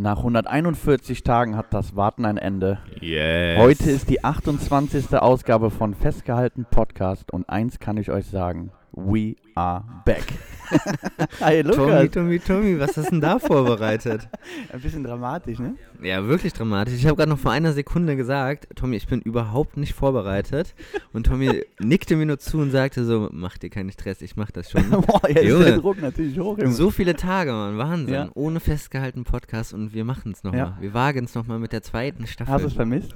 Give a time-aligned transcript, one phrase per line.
[0.00, 2.78] Nach 141 Tagen hat das Warten ein Ende.
[3.02, 3.58] Yes.
[3.58, 5.14] Heute ist die 28.
[5.14, 8.70] Ausgabe von Festgehalten Podcast und eins kann ich euch sagen.
[8.92, 10.24] We are back.
[11.40, 14.28] Hi Tommy, Tommy, Tommy, was hast du denn da vorbereitet?
[14.72, 15.74] Ein bisschen dramatisch, ne?
[16.02, 16.94] Ja, wirklich dramatisch.
[16.94, 20.74] Ich habe gerade noch vor einer Sekunde gesagt, Tommy, ich bin überhaupt nicht vorbereitet.
[21.12, 24.50] Und Tommy nickte mir nur zu und sagte so, mach dir keinen Stress, ich mach
[24.50, 24.88] das schon.
[24.90, 25.64] Boah, jetzt Junge.
[25.64, 26.58] ist der Druck natürlich hoch.
[26.58, 26.72] Junge.
[26.72, 28.14] So viele Tage, Mann, Wahnsinn.
[28.14, 28.28] Ja.
[28.34, 30.60] Ohne festgehalten Podcast und wir machen es nochmal.
[30.60, 30.78] Ja.
[30.80, 32.54] Wir wagen es nochmal mit der zweiten Staffel.
[32.54, 33.14] Hast du es vermisst?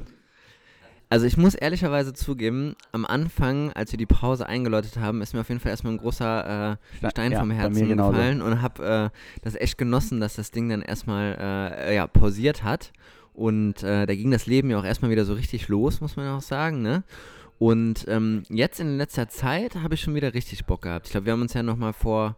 [1.15, 5.43] Also ich muss ehrlicherweise zugeben, am Anfang, als wir die Pause eingeläutet haben, ist mir
[5.43, 8.11] auf jeden Fall erstmal ein großer äh, Ste- Stein ja, vom Herzen genauso.
[8.11, 12.65] gefallen und habe äh, das echt genossen, dass das Ding dann erstmal äh, ja, pausiert
[12.65, 12.93] hat.
[13.33, 16.27] Und äh, da ging das Leben ja auch erstmal wieder so richtig los, muss man
[16.29, 17.05] auch sagen, ne?
[17.61, 21.07] Und ähm, jetzt in letzter Zeit habe ich schon wieder richtig Bock gehabt.
[21.07, 22.37] Ich glaube, wir haben uns ja nochmal vor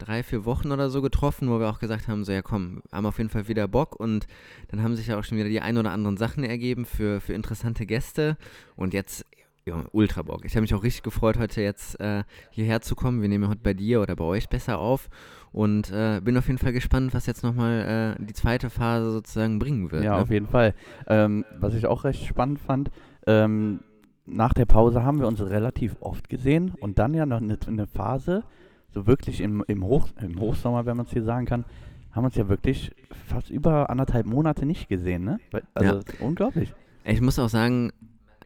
[0.00, 3.06] drei, vier Wochen oder so getroffen, wo wir auch gesagt haben, so ja komm, haben
[3.06, 4.26] auf jeden Fall wieder Bock und
[4.68, 7.32] dann haben sich ja auch schon wieder die ein oder anderen Sachen ergeben für, für
[7.32, 8.36] interessante Gäste
[8.76, 9.24] und jetzt,
[9.66, 10.44] ja, ultra Bock.
[10.44, 13.20] Ich habe mich auch richtig gefreut, heute jetzt äh, hierher zu kommen.
[13.20, 15.10] Wir nehmen ja heute bei dir oder bei euch besser auf
[15.52, 19.58] und äh, bin auf jeden Fall gespannt, was jetzt nochmal äh, die zweite Phase sozusagen
[19.58, 20.04] bringen wird.
[20.04, 20.22] Ja, ne?
[20.22, 20.74] auf jeden Fall.
[21.06, 22.90] Ähm, was ich auch recht spannend fand,
[23.26, 23.80] ähm,
[24.26, 27.86] nach der Pause haben wir uns relativ oft gesehen und dann ja noch eine, eine
[27.86, 28.44] Phase,
[28.92, 31.64] so wirklich im, im, Hoch, im Hochsommer, wenn man es hier sagen kann,
[32.12, 32.92] haben uns ja wirklich
[33.28, 35.38] fast über anderthalb Monate nicht gesehen, ne?
[35.74, 36.74] Also unglaublich.
[37.04, 37.92] Ich muss auch sagen,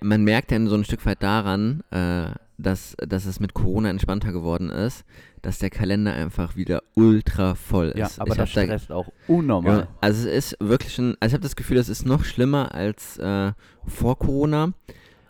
[0.00, 2.26] man merkt ja so ein Stück weit daran, äh,
[2.58, 5.04] dass, dass es mit Corona entspannter geworden ist,
[5.42, 7.96] dass der Kalender einfach wieder ultra voll ist.
[7.98, 9.78] Ja, aber ich das hab da- stresst auch unnormal.
[9.80, 12.74] Ja, also es ist wirklich schon, also ich habe das Gefühl, es ist noch schlimmer
[12.74, 13.52] als äh,
[13.86, 14.72] vor Corona,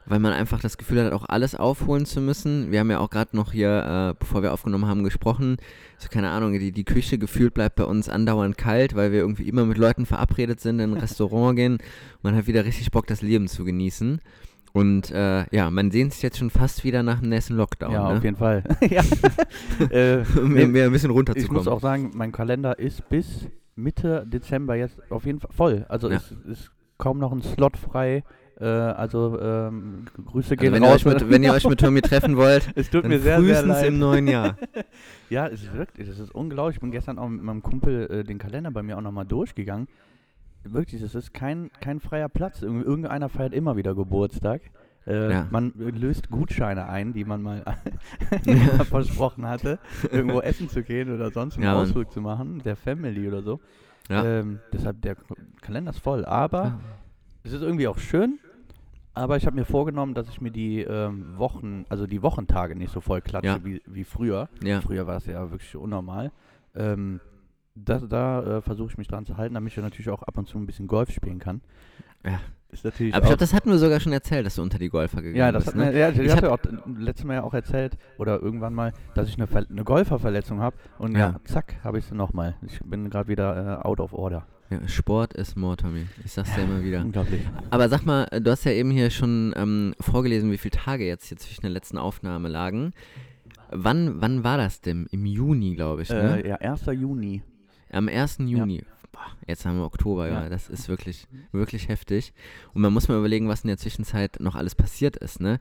[0.07, 2.71] weil man einfach das Gefühl hat, auch alles aufholen zu müssen.
[2.71, 5.57] Wir haben ja auch gerade noch hier, äh, bevor wir aufgenommen haben, gesprochen,
[5.99, 9.49] so keine Ahnung, die, die Küche gefühlt bleibt bei uns andauernd kalt, weil wir irgendwie
[9.49, 11.79] immer mit Leuten verabredet sind, in ein Restaurant gehen.
[12.23, 14.21] Man hat wieder richtig Bock, das Leben zu genießen.
[14.75, 17.93] Und äh, ja, man sehnt sich jetzt schon fast wieder nach einem nächsten Lockdown.
[17.93, 18.17] Ja, ne?
[18.19, 18.65] auf jeden Fall.
[18.91, 19.03] ja.
[19.91, 21.59] äh, um nee, ein bisschen ich runterzukommen.
[21.59, 25.87] muss auch sagen, mein Kalender ist bis Mitte Dezember jetzt auf jeden Fall voll.
[25.89, 26.17] Also Ja.
[26.17, 28.25] es ist kaum noch ein Slot frei.
[28.61, 31.05] Äh, also ähm, Grüße also gehen wenn, ihr raus.
[31.07, 33.87] euch mit, wenn ihr euch mit Tommy treffen wollt, es tut mir sehr, sehr leid.
[33.87, 34.57] im neuen Jahr.
[35.31, 36.77] Ja, es ist wirklich, es ist unglaublich.
[36.77, 39.89] Ich bin gestern auch mit meinem Kumpel äh, den Kalender bei mir auch nochmal durchgegangen.
[40.63, 42.63] Wirklich, es ist kein, kein freier Platz.
[42.63, 44.61] Irgend- Irgendeiner feiert immer wieder Geburtstag.
[45.07, 45.49] Äh, Ja.
[45.51, 47.65] Man äh, löst Gutscheine ein, die man mal
[48.89, 49.79] versprochen hatte,
[50.13, 51.75] irgendwo essen zu gehen oder sonst einen Ja.
[51.75, 53.61] Ausflug zu machen, der Family oder so.
[54.09, 54.25] Ja.
[54.25, 55.17] Ähm, deshalb, der
[55.63, 56.25] Kalender ist voll.
[56.25, 56.79] Aber
[57.43, 58.39] es ist irgendwie auch schön.
[59.15, 62.93] Aber ich habe mir vorgenommen, dass ich mir die ähm, Wochen, also die Wochentage nicht
[62.93, 63.65] so voll klatsche Ja.
[63.65, 64.49] wie, wie früher.
[64.63, 64.81] Ja.
[64.81, 66.33] Früher war es ja wirklich unnormal.
[66.75, 67.21] Ähm,
[67.77, 70.37] das, da äh, versuche ich mich dran zu halten, damit ich ja natürlich auch ab
[70.39, 71.61] und zu ein bisschen Golf spielen kann.
[72.25, 72.41] Ja.
[72.71, 74.89] Ist natürlich Aber ich glaube, das hatten wir sogar schon erzählt, dass du unter die
[74.89, 75.77] Golfer gegangen ja, das bist.
[75.77, 75.97] hat ne?
[75.97, 79.29] ja, ich, Ich hatte auch äh, letztes Mal ja auch erzählt oder irgendwann mal, dass
[79.29, 81.41] ich eine, Ver eine Golferverletzung habe und ja, Ja.
[81.45, 82.57] zack, habe ich sie nochmal.
[82.63, 84.45] Ich bin gerade wieder äh, out of order.
[84.81, 86.07] Ja, Sport ist Mord, Tommy.
[86.25, 87.01] Ich sag's dir immer wieder.
[87.01, 87.41] Unglaublich.
[87.71, 91.27] Aber sag mal, du hast ja eben hier schon ähm, vorgelesen, wie viele Tage jetzt
[91.29, 92.93] hier zwischen der letzten Aufnahme lagen.
[93.71, 95.07] Wann, wann war das denn?
[95.11, 96.43] Im Juni, glaube ich, ne?
[96.45, 96.87] Äh, ja, 1.
[96.87, 97.43] Juni.
[97.91, 98.39] Am 1.
[98.41, 98.85] Juni.
[99.13, 100.45] Boah, jetzt haben wir Oktober, ja.
[100.45, 100.49] Ja.
[100.49, 102.33] Das ist wirklich, wirklich heftig.
[102.73, 105.61] Und man muss mal überlegen, was in der Zwischenzeit noch alles passiert ist, ne?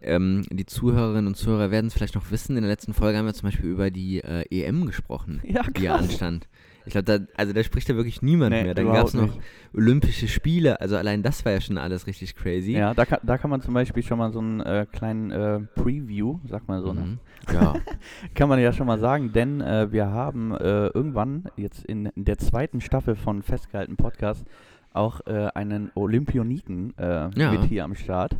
[0.00, 2.56] Ähm, die Zuhörerinnen und Zuhörer werden es vielleicht noch wissen.
[2.56, 5.82] In der letzten Folge haben wir zum Beispiel über die äh, EM gesprochen, Ja, die
[5.82, 6.46] ja anstand.
[6.86, 8.74] Ich glaube, da, also da spricht ja wirklich niemand Nee, mehr.
[8.74, 9.38] Dann gab es noch
[9.72, 10.80] Olympische Spiele.
[10.80, 12.72] Also allein das war ja schon alles richtig crazy.
[12.72, 15.60] Ja, da kann, da kann man zum Beispiel schon mal so einen äh, kleinen äh,
[15.74, 17.00] Preview, sag mal so, ne?
[17.00, 17.18] Mhm.
[17.52, 17.74] Ja.
[18.34, 22.38] kann man ja schon mal sagen, denn äh, wir haben äh, irgendwann jetzt in, der
[22.38, 24.44] zweiten Staffel von Festgehalten Podcast
[24.92, 27.50] auch äh, einen Olympioniken äh, Ja.
[27.50, 28.36] mit hier am Start.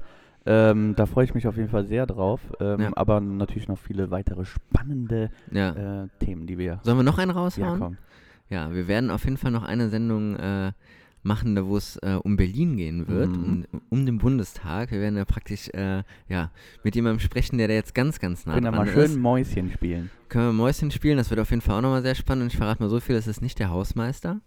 [0.46, 2.40] Ähm, da freue ich mich auf jeden Fall sehr drauf.
[2.60, 2.90] Ähm, Ja.
[2.96, 6.02] Aber natürlich noch viele weitere spannende ja.
[6.04, 6.80] äh, Themen, die wir.
[6.82, 7.80] Sollen wir noch einen Ja, raushauen?
[7.80, 7.96] komm.
[8.50, 10.72] Ja, wir werden auf jeden Fall noch eine Sendung äh,
[11.22, 13.64] machen, da wo es äh, um Berlin gehen wird, Mhm.
[13.72, 14.90] um, um den Bundestag.
[14.90, 16.50] Wir werden ja praktisch äh, ja,
[16.82, 19.16] mit jemandem sprechen, der da jetzt ganz, ganz nah Können wir dran mal schön ist.
[19.18, 20.10] Mäuschen spielen.
[20.28, 22.42] Können wir Mäuschen spielen, das wird auf jeden Fall auch nochmal sehr spannend.
[22.42, 24.40] Und ich verrate mal so viel, es ist nicht der Hausmeister.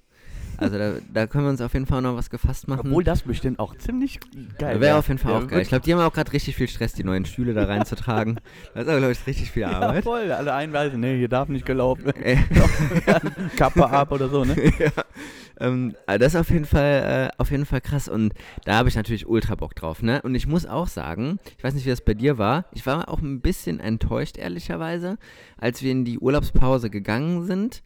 [0.58, 2.88] Also da, da können wir uns auf jeden Fall noch was gefasst machen.
[2.88, 4.20] Obwohl das bestimmt auch ziemlich
[4.58, 5.62] geil Wäre auf jeden Fall Ja, auch geil.
[5.62, 8.40] Ich glaube, die haben auch gerade richtig viel Stress, die neuen Stühle da reinzutragen.
[8.74, 10.04] Das ist aber, glaube ich, richtig viel Ja, Arbeit.
[10.04, 10.32] voll.
[10.32, 12.08] Alle einweisen, nee, hier darf nicht gelaufen.
[12.24, 12.38] Äh,
[13.58, 14.56] Kappe ab oder so, ne?
[14.80, 14.92] ja.
[15.60, 18.34] Ähm, also das ist auf jeden Fall, äh, auf jeden Fall krass und
[18.66, 20.22] da habe ich natürlich ultra Bock drauf, ne?
[20.22, 23.10] Und ich muss auch sagen, ich weiß nicht, wie das bei dir war, ich war
[23.10, 25.18] auch ein bisschen enttäuscht, ehrlicherweise,
[25.58, 27.82] als wir in die Urlaubspause gegangen sind,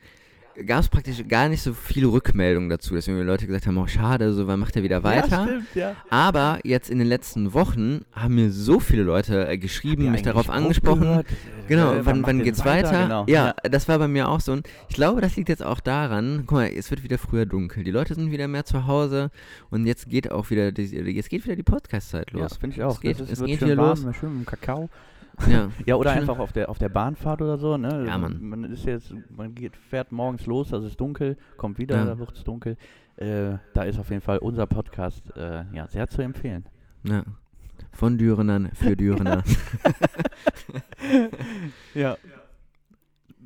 [0.68, 3.88] gab es praktisch gar nicht so viele Rückmeldungen dazu, dass irgendwie Leute gesagt haben, oh
[3.88, 5.28] schade, so wann macht er wieder weiter.
[5.30, 5.96] Ja, stimmt, ja.
[6.10, 10.50] Aber jetzt in den letzten Wochen haben mir so viele Leute äh, geschrieben, mich darauf
[10.50, 11.04] angesprochen.
[11.08, 11.26] aufgehört?
[11.68, 13.04] Genau, Äh, wann, wann geht's weiter?
[13.04, 13.26] Genau.
[13.28, 14.52] Ja, das war bei mir auch so.
[14.52, 17.84] Und ich glaube, das liegt jetzt auch daran, guck mal, es wird wieder früher dunkel.
[17.84, 19.32] Die Leute sind wieder mehr zu Hause
[19.70, 22.58] und jetzt geht auch wieder die, jetzt geht wieder die Podcast-Zeit Ja, los.
[22.58, 22.96] finde ich auch.
[22.96, 24.16] Es geht, Das es geht schön wieder warm, los.
[24.18, 24.90] schön mit dem Kakao.
[25.48, 26.20] Ja, Ja, oder Schön.
[26.22, 28.06] einfach auf der, auf der Bahnfahrt oder so, ne?
[28.08, 28.38] Ja, Mann.
[28.42, 32.06] Man ist jetzt, man geht, fährt morgens los, da ist es dunkel, kommt wieder, Ja.
[32.06, 32.78] da wird es dunkel.
[33.18, 36.66] Äh, da ist auf jeden Fall unser Podcast äh, ja, sehr zu empfehlen.
[37.04, 37.24] ja.
[37.94, 39.44] Von Dürenern für Dürener.
[41.94, 42.16] Ja.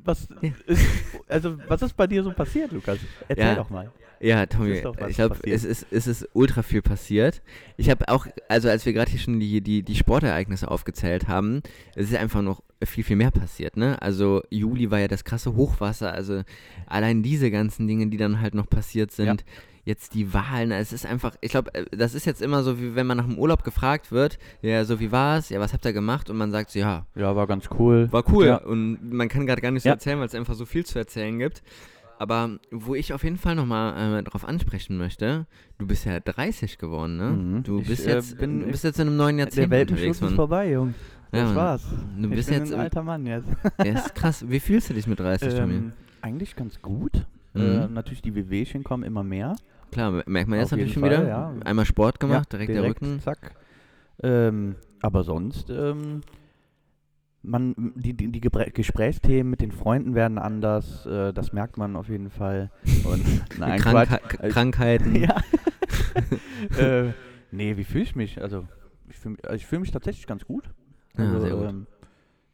[0.06, 0.50] Was Ja.
[0.66, 0.86] ist,
[1.28, 2.98] also, was ist bei dir so passiert, Lukas?
[3.28, 3.54] Erzähl Ja.
[3.56, 3.90] doch mal.
[4.18, 7.42] Ja, Tommy, ich glaube, es ist, es ist ultra viel passiert.
[7.76, 11.60] Ich habe auch, also als wir gerade hier schon die, die, die Sportereignisse aufgezählt haben,
[11.94, 14.00] es ist einfach noch viel, viel mehr passiert, ne?
[14.00, 16.42] Also Juli war ja das krasse Hochwasser, also
[16.86, 19.44] allein diese ganzen Dinge, die dann halt noch passiert sind.
[19.86, 23.06] Jetzt die Wahlen, es ist einfach, ich glaube, das ist jetzt immer so, wie wenn
[23.06, 25.92] man nach dem Urlaub gefragt wird, ja, so wie war es, ja, was habt ihr
[25.94, 26.28] gemacht?
[26.28, 28.08] Und man sagt so, ja, Ja, war ganz cool.
[28.12, 28.46] war cool.
[28.46, 28.56] Ja.
[28.56, 29.94] Und man kann gerade gar nicht so Ja.
[29.94, 31.62] erzählen, weil es einfach so viel zu erzählen gibt.
[32.18, 35.46] Aber wo ich auf jeden Fall nochmal äh, drauf ansprechen möchte,
[35.78, 37.30] du bist ja 30 geworden, ne?
[37.30, 37.62] Mhm.
[37.62, 40.06] Du Ich, bist äh, jetzt bin- du bist jetzt in einem neuen Der Jahrzehnt Welpenschutz
[40.16, 40.94] unterwegs, ist vorbei, Jung.
[41.32, 41.82] Ja, das war's.
[42.18, 43.48] Du ich bist bin jetzt ein alter Mann jetzt.
[43.84, 44.44] Ja, ist krass.
[44.48, 45.74] Wie fühlst du dich mit 30, Tommy?
[45.74, 45.92] Ähm,
[46.22, 47.26] eigentlich ganz gut.
[47.52, 47.60] Mhm.
[47.62, 49.54] Äh, natürlich, die Wehwehchen kommen immer mehr.
[49.92, 51.26] Klar, merkt man jetzt natürlich schon wieder.
[51.26, 51.52] Ja.
[51.64, 53.20] Einmal Sport gemacht, Ja, direkt, der Rücken.
[53.20, 53.54] Zack.
[54.22, 56.22] Ähm, aber sonst, ähm,
[57.42, 61.06] man, die, die, die Gesprächsthemen mit den Freunden werden anders.
[61.06, 62.70] Äh, das merkt man auf jeden Fall.
[63.04, 63.24] Und,
[63.58, 65.14] nein, Krankheit- Äh, Krankheiten.
[65.22, 65.36] ja.
[66.78, 67.12] äh,
[67.50, 68.40] nee, wie fühle ich mich?
[68.40, 68.66] Also,
[69.08, 70.64] ich fühle also ich fühl mich tatsächlich ganz gut.
[71.16, 71.68] Ja, Also, sehr gut.
[71.68, 71.86] Ähm,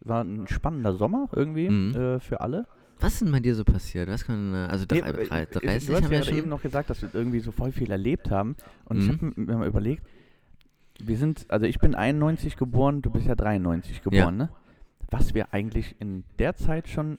[0.01, 1.95] war ein spannender Sommer irgendwie Mhm.
[1.95, 2.67] äh, für alle.
[3.03, 4.09] Was ist denn bei dir so passiert?
[4.09, 6.19] Was kann, äh, also Nee, drei, äh, drei, äh, 30 du hast haben ja wir
[6.21, 6.49] gerade eben schon.
[6.51, 8.57] noch gesagt, dass wir irgendwie so voll viel erlebt haben.
[8.87, 9.13] Und ich Mhm.
[9.13, 10.03] habe mir mal überlegt,
[11.01, 14.49] wir sind, also ich bin 91 geboren, du bist ja 93 geboren, ne?
[15.11, 17.19] Was wir eigentlich in der Zeit schon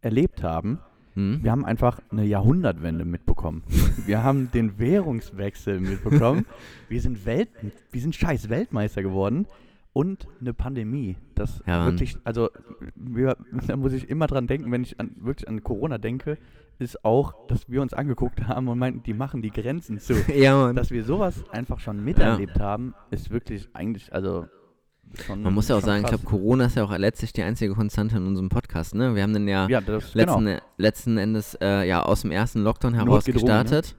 [0.00, 0.78] erlebt haben.
[1.14, 1.42] Hm?
[1.42, 3.62] Wir haben einfach eine Jahrhundertwende mitbekommen.
[4.06, 6.46] wir haben den Währungswechsel mitbekommen.
[6.88, 7.48] wir sind Welt,
[7.90, 9.46] wir sind scheiß Weltmeister geworden.
[9.96, 11.16] Und eine Pandemie.
[11.34, 12.50] Das Ja, wirklich, also
[12.96, 16.36] wir, da muss ich immer dran denken, wenn ich an, wirklich an Corona denke,
[16.78, 20.12] ist auch, dass wir uns angeguckt haben und meinten, die machen die Grenzen zu.
[20.34, 20.76] Ja, Mann.
[20.76, 24.44] Dass wir sowas einfach schon miterlebt haben, ist wirklich eigentlich, also
[25.24, 25.40] schon.
[25.40, 26.20] Man muss ja auch sagen, ich krass.
[26.20, 29.14] glaube, Corona ist ja auch letztlich die einzige Konstante in unserem Podcast, ne?
[29.14, 30.60] Wir haben den ja, Ja, das letzten, genau.
[30.76, 33.32] letzten Endes äh, ja aus dem ersten Lockdown Not heraus ne?
[33.32, 33.96] gestartet.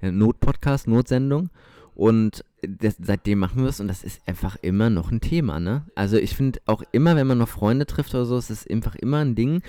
[0.00, 1.50] Ja, Notpodcast, Notsendung.
[1.96, 5.86] Und das, seitdem machen wir es und das ist einfach immer noch ein Thema, ne?
[5.94, 8.94] Also ich finde auch immer, wenn man noch Freunde trifft oder so, ist es einfach
[8.96, 9.62] immer ein Ding.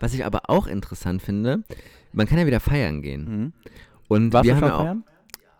[0.00, 1.64] Was ich aber auch interessant finde,
[2.12, 3.24] man kann ja wieder feiern gehen.
[3.24, 3.52] Mhm.
[4.08, 5.04] Und Warst wir du haben schon ja auch, feiern?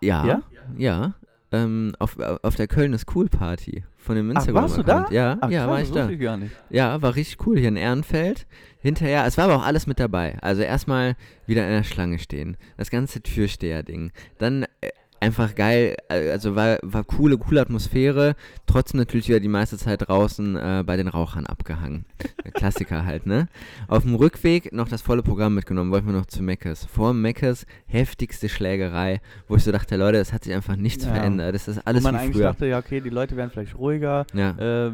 [0.00, 0.42] ja, Ja?
[0.76, 1.14] ja,
[1.52, 4.62] ähm, auf, auf der Köln ist Cool Party von dem Ach, Instagram.
[4.62, 5.06] warst du da?
[5.10, 6.08] Ja, Ach, ja, krass, war ich da.
[6.08, 6.52] ich gar nicht.
[6.70, 8.46] Ja, war richtig cool hier in Ehrenfeld.
[8.80, 10.38] Hinterher, es war aber auch alles mit dabei.
[10.42, 12.56] Also erstmal wieder in der Schlange stehen.
[12.76, 14.12] Das ganze Türsteher-Ding.
[14.38, 18.34] Dann äh, einfach geil, äh, also war, war coole, coole Atmosphäre.
[18.66, 22.04] Trotzdem natürlich wieder die meiste Zeit draußen äh, bei den Rauchern abgehangen.
[22.44, 23.48] Der Klassiker halt, ne?
[23.88, 26.84] Auf dem Rückweg noch das volle Programm mitgenommen, wollten wir noch zu Meckes.
[26.84, 31.12] Vor Meckes heftigste Schlägerei, wo ich so dachte, Leute, es hat sich einfach nichts Ja.
[31.14, 31.54] verändert.
[31.54, 32.44] Das ist Wo alles man wie eigentlich früher.
[32.46, 34.86] dachte, ja, okay, die Leute werden vielleicht ruhiger, ja.
[34.86, 34.92] äh,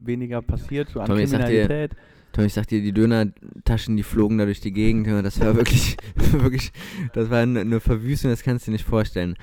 [0.00, 1.90] weniger passiert so an Tommy, ich Kriminalität.
[1.92, 1.98] Tom,
[2.46, 5.06] ich sag dir, die Dönertaschen, die flogen da durch die Gegend.
[5.24, 6.72] Das war wirklich, wirklich,
[7.12, 9.36] das war eine, Verwüstung, das kannst du dir nicht vorstellen.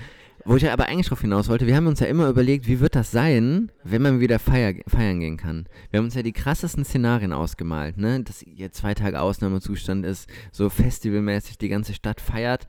[0.48, 2.96] Wo ich aber eigentlich drauf hinaus wollte, wir haben uns ja immer überlegt, wie wird
[2.96, 5.66] das sein, wenn man wieder feier, feiern gehen kann.
[5.90, 8.22] Wir haben uns ja die krassesten Szenarien ausgemalt, ne?
[8.22, 12.68] Dass jetzt zwei Tage Ausnahmezustand ist, so festivalmäßig die ganze Stadt feiert.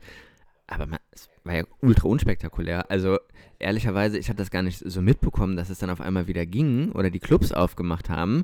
[0.65, 2.89] Aber man, es war ja ultra unspektakulär.
[2.89, 3.19] Also
[3.59, 6.91] ehrlicherweise, ich habe das gar nicht so mitbekommen, dass es dann auf einmal wieder ging
[6.91, 8.43] oder die Clubs aufgemacht haben.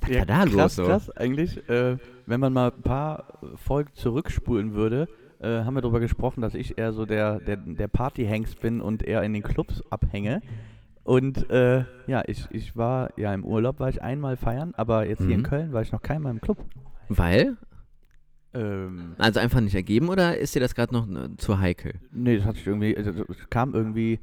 [0.00, 0.84] Was Ja, war da krass, los so?
[0.84, 1.68] krass eigentlich.
[1.68, 1.96] Äh,
[2.26, 5.08] wenn man mal ein paar Folgen zurückspulen würde,
[5.40, 9.02] äh, haben wir darüber gesprochen, dass ich eher so der, der, der Partyhengst bin und
[9.02, 10.40] eher in den Clubs abhänge.
[11.02, 15.22] Und äh, ja, ich, ich war ja im Urlaub, war ich einmal feiern, aber jetzt
[15.22, 15.44] hier in Mhm.
[15.44, 16.64] Köln war ich noch keinmal im Club.
[17.10, 17.56] Weil?
[18.54, 21.94] Ähm, Also einfach nicht ergeben oder ist dir das gerade noch äh, zu heikel?
[22.12, 24.20] nee, das hat sich irgendwie, also, es kam irgendwie,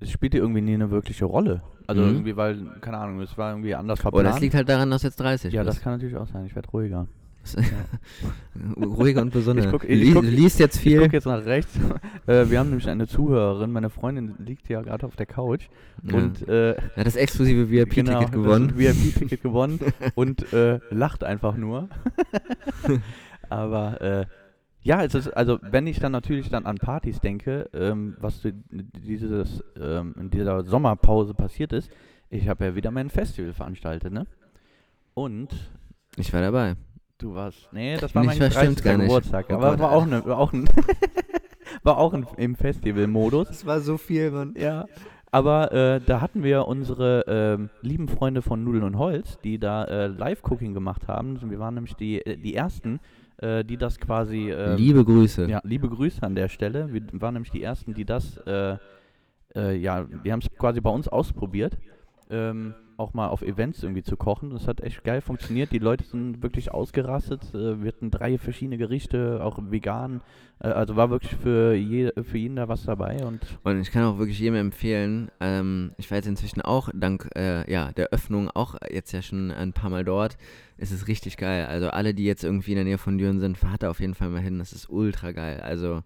[0.00, 1.62] es spielte irgendwie nie eine wirkliche Rolle.
[1.86, 2.08] Also Mhm.
[2.08, 4.28] irgendwie, weil, keine Ahnung, es war irgendwie anders Oder verplant.
[4.28, 5.84] das liegt halt daran, dass jetzt 30 ja, das bist.
[5.84, 7.06] kann natürlich auch sein, ich werde ruhiger.
[8.80, 9.64] Ruhiger und besonnen.
[9.64, 11.00] Ich guck- ich li guck- liest jetzt Ich viel.
[11.02, 11.76] gucke jetzt nach rechts.
[12.26, 15.68] äh, wir haben nämlich eine Zuhörerin, meine Freundin liegt ja gerade auf der Couch
[16.04, 16.16] Ja.
[16.16, 18.68] und äh, Er hat das exklusive VIP-Ticket genau, gewonnen.
[18.76, 19.78] das VIP-Ticket gewonnen
[20.14, 21.88] und äh, lacht einfach nur.
[23.50, 24.26] Aber äh,
[24.84, 29.64] ja, es ist, also wenn ich dann natürlich dann an Partys denke, ähm, was dieses,
[29.80, 31.90] ähm, in dieser Sommerpause passiert ist,
[32.30, 34.26] ich habe ja wieder mein Festival veranstaltet, ne?
[35.14, 35.48] Und
[36.16, 36.74] Ich war dabei.
[37.18, 38.84] du warst, nee, das war Nee, mein ich war- stimmt 30.
[38.84, 39.06] gar nicht.
[39.08, 40.68] Geburtstag, Oh aber Gott, war auch, ne, war auch ein,
[41.82, 43.48] war auch ein, im Festival-Modus.
[43.48, 44.54] Das war so viel, Mann.
[44.56, 44.86] Ja.
[45.30, 49.84] Aber äh, da hatten wir unsere ähm, lieben Freunde von Nudeln und Holz, die da
[49.84, 51.38] äh, Live-Cooking gemacht haben.
[51.50, 53.00] Wir waren nämlich die, äh, die Ersten,
[53.38, 54.50] äh, die das quasi.
[54.50, 55.46] ähm, Liebe Grüße.
[55.48, 56.92] ja, liebe Grüße an der Stelle.
[56.92, 58.36] Wir waren nämlich die Ersten, die das.
[58.46, 58.76] Äh,
[59.54, 61.76] äh, ja, wir haben es quasi bei uns ausprobiert.
[62.30, 64.50] Ähm, auch mal auf Events irgendwie zu kochen.
[64.50, 65.72] Das hat echt geil funktioniert.
[65.72, 67.42] Die Leute sind wirklich ausgerastet.
[67.54, 70.20] Äh, wir hatten drei verschiedene Gerichte, auch vegan.
[70.60, 73.24] Äh, also war wirklich für, je, für jeden da was dabei.
[73.24, 77.30] Und Und ich kann auch wirklich jedem empfehlen, ähm, ich war jetzt inzwischen auch dank
[77.36, 80.36] äh, ja, der Öffnung auch jetzt ja schon ein paar Mal dort.
[80.76, 81.66] Es ist richtig geil.
[81.66, 84.14] Also alle, die jetzt irgendwie in der Nähe von Düren sind, fahrt da auf jeden
[84.14, 84.58] Fall mal hin.
[84.58, 85.60] Das ist ultra geil.
[85.60, 86.02] Also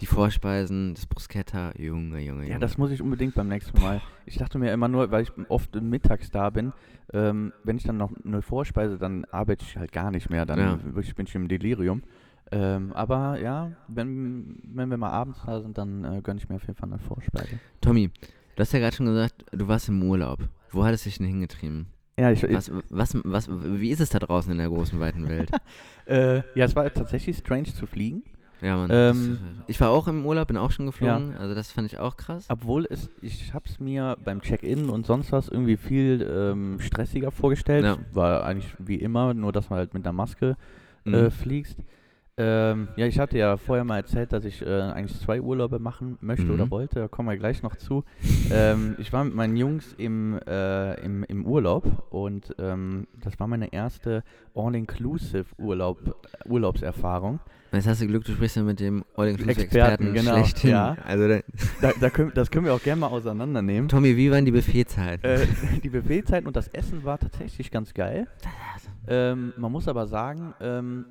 [0.00, 2.48] die Vorspeisen, das Bruschetta, Junge, Junge, Junge.
[2.50, 4.00] Ja, das muss ich unbedingt beim nächsten Mal.
[4.26, 6.72] Ich dachte mir immer nur, weil ich oft mittags da bin,
[7.12, 10.46] ähm, wenn ich dann noch eine Vorspeise, dann arbeite ich halt gar nicht mehr.
[10.46, 10.78] Dann Ja.
[10.94, 12.02] wirklich bin ich im Delirium.
[12.50, 16.56] Ähm, aber ja, wenn, wenn wir mal abends da sind, dann äh, gönne ich mir
[16.56, 17.58] auf jeden Fall eine Vorspeise.
[17.80, 18.10] Tommy,
[18.56, 20.38] du hast ja gerade schon gesagt, du warst im Urlaub.
[20.70, 21.86] Wo hat es dich denn hingetrieben?
[22.18, 25.50] Ja, ich, Was, was, was, wie ist es da draußen in der großen, weiten Welt?
[26.06, 28.22] äh, ja, es war tatsächlich strange zu fliegen,
[28.60, 28.90] Ja, Mann.
[28.92, 31.36] Ähm, das, ich war auch im Urlaub, bin auch schon geflogen.
[31.36, 32.46] Also das fand ich auch krass.
[32.48, 37.30] obwohl es, ich habe es mir beim Check-in und sonst was irgendwie viel ähm, stressiger
[37.30, 37.84] vorgestellt.
[37.84, 37.98] Ja.
[38.12, 40.56] War eigentlich wie immer, nur dass man halt mit einer Maske
[41.04, 41.14] Mhm.
[41.14, 41.78] äh, fliegst.
[42.40, 46.18] Ähm, ja, ich hatte ja vorher mal erzählt, dass ich äh, eigentlich zwei Urlaube machen
[46.20, 46.52] möchte Mhm.
[46.54, 47.00] oder wollte.
[47.00, 48.04] Da kommen wir gleich noch zu.
[48.52, 53.46] ähm, ich war mit meinen Jungs im, äh, im, im Urlaub und ähm, das war
[53.48, 54.22] meine erste
[54.54, 55.98] All-Inclusive Urlaub,
[56.44, 57.40] Urlaubserfahrung.
[57.72, 60.70] Jetzt hast du Glück, du sprichst ja mit dem Experten, All-Inclusive-Experten genau, schlechthin.
[60.70, 60.96] ja.
[61.04, 61.40] Also da,
[61.82, 63.88] Da, da können, das können wir auch gerne mal auseinandernehmen.
[63.88, 65.22] Tommy, wie waren die Buffetzeiten?
[65.28, 65.46] Äh,
[65.82, 68.26] die Buffetzeiten und das Essen war tatsächlich ganz geil.
[69.06, 71.04] Ähm, man muss aber sagen, ähm,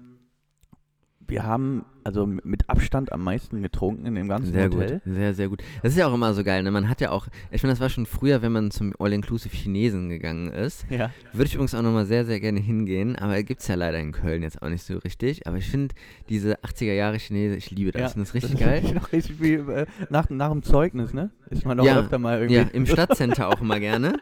[1.27, 5.01] wir haben also mit Abstand am meisten getrunken in dem ganzen Sehr Hotel.
[5.03, 5.62] gut, sehr, sehr gut.
[5.84, 6.72] Das ist ja auch immer so geil, ne?
[6.72, 10.07] Man hat ja auch, ich finde, das war schon früher, wenn man zum All-Inclusive Chinesen
[10.10, 10.86] gegangen ist.
[10.89, 11.12] Ja.
[11.34, 14.13] Würde ich übrigens auch nochmal sehr, sehr gerne hingehen, aber gibt es ja leider in
[14.13, 15.48] Köln jetzt auch nicht so richtig.
[15.48, 15.93] Aber ich finde
[16.29, 18.01] diese 80er Jahre Chinese, ich liebe das.
[18.01, 18.07] ja.
[18.07, 18.75] Das ist richtig ist geil.
[18.84, 21.29] wirklich noch richtig wie äh, nach, nach dem Zeugnis, ne?
[21.50, 22.55] Ist man auch Ja, öfter mal irgendwie.
[22.55, 24.19] Ja, im Stadtcenter auch immer gerne.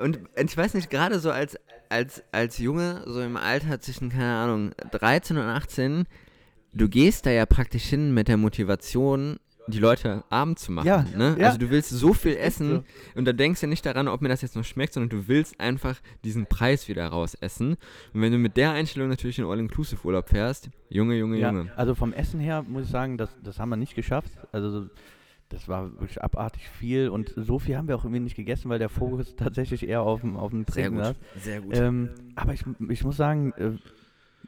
[0.00, 4.34] Und ich weiß nicht, gerade so als, als, als Junge, so im Alter zwischen, keine
[4.34, 6.04] Ahnung, 13 und 18,
[6.76, 10.86] du gehst da ja praktisch hin mit der Motivation, die Leute arm zu machen.
[10.86, 11.36] Ja, ne?
[11.40, 11.46] ja.
[11.46, 12.84] Also du willst so viel essen
[13.16, 15.58] und da denkst du nicht daran, ob mir das jetzt noch schmeckt, sondern du willst
[15.58, 17.70] einfach diesen Preis wieder raus essen.
[18.14, 21.72] Und wenn du mit der Einstellung natürlich in All-Inclusive-Urlaub fährst, Junge, Junge, Ja, Junge.
[21.76, 24.30] also vom Essen her muss ich sagen, das, das haben wir nicht geschafft.
[24.52, 24.86] Also so-
[25.48, 28.78] das war wirklich abartig viel und so viel haben wir auch irgendwie nicht gegessen, weil
[28.80, 31.14] der Fokus tatsächlich eher auf dem, auf dem Sehr Trinken gut, lag.
[31.40, 31.76] sehr gut.
[31.76, 33.70] Ähm, aber ich, ich muss sagen, äh,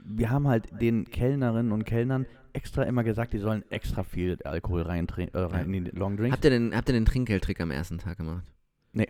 [0.05, 4.83] wir haben halt den Kellnerinnen und Kellnern extra immer gesagt, die sollen extra viel Alkohol
[4.83, 6.33] rein, äh, rein in die Long Drinks.
[6.33, 8.45] Habt ihr den, habt ihr den Trinkgeldtrick am ersten Tag gemacht?
[8.93, 9.09] Nee.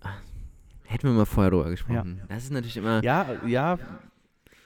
[0.00, 0.14] Ah,
[0.84, 2.22] hätten wir mal vorher drüber gesprochen.
[2.28, 3.02] Das ist natürlich immer.
[3.02, 3.78] Ja, ja,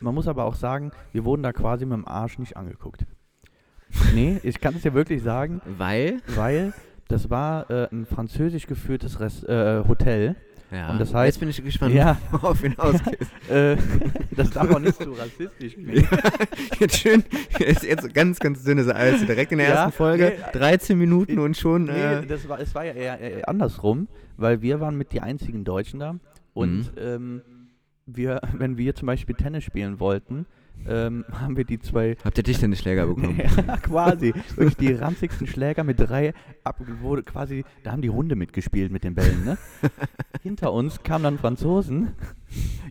[0.01, 3.07] man muss aber auch sagen, wir wurden da quasi mit dem Arsch nicht angeguckt.
[4.15, 6.23] Nee, ich kann es dir wirklich sagen, Weil.
[6.29, 6.73] weil
[7.09, 10.35] das war äh, ein französisch geführtes Rest, äh, Hotel.
[10.73, 10.91] Ja.
[10.91, 12.17] Und das heißt- Jetzt bin ich gespannt, Ja.
[12.31, 13.19] worauf hinausgeht.
[13.51, 13.77] Äh,
[14.35, 16.09] das darf auch nicht so rassistisch klingen.
[16.81, 17.23] jetzt schön.
[17.59, 19.27] Jetzt, jetzt ganz, ganz dünnes Eis.
[19.27, 20.33] Direkt in der Ja, ersten Folge.
[20.39, 20.59] nee.
[20.59, 21.85] 13 Minuten und schon.
[21.85, 25.21] Nee, Äh, das war, es war ja eher, eher andersrum, weil wir waren mit die
[25.21, 26.15] einzigen Deutschen da
[26.55, 26.89] und Mhm.
[26.99, 27.43] ähm,
[28.07, 30.47] wir, wenn wir zum Beispiel Tennis spielen wollten,
[30.87, 33.41] ähm, haben wir die zwei, habt ihr dich denn die Schläger bekommen?
[33.67, 38.37] ja, quasi, wirklich die ranzigsten Schläger mit drei, ab, wurde quasi, da haben die Hunde
[38.37, 39.59] mitgespielt mit den Bällen, ne?
[40.43, 42.13] Hinter uns kamen dann Franzosen,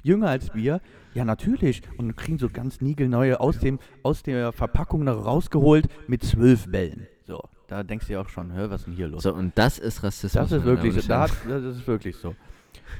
[0.03, 0.81] jünger als wir,
[1.13, 6.23] ja natürlich, und kriegen so ganz niegelneue aus, dem, aus der Verpackung noch rausgeholt mit
[6.23, 7.07] zwölf Bällen.
[7.27, 9.23] So, da denkst du ja auch schon, hör, was ist denn hier los?
[9.23, 10.49] So, und das ist Rassismus.
[10.49, 11.01] Das ist wirklich so.
[11.01, 12.35] und Da, das ist wirklich so.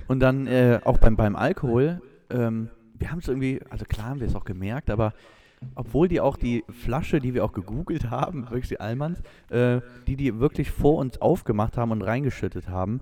[0.08, 2.70] Und dann äh, auch beim, beim Alkohol, ähm,
[3.02, 5.14] wir haben es irgendwie, also klar haben wir es auch gemerkt, aber
[5.76, 10.16] obwohl die auch die Flasche, die wir auch gegoogelt haben, wirklich die Allmanns, äh, die
[10.16, 13.02] die wirklich vor uns aufgemacht haben und reingeschüttet haben,